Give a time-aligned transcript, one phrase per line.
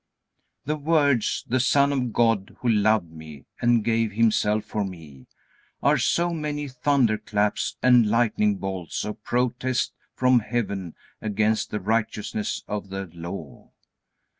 [0.65, 5.27] The words, "The Son of God who loved me, and gave Himself for me,"
[5.83, 12.89] are so many thunderclaps and lightning bolts of protest from heaven against the righteousness of
[12.89, 13.73] the Law.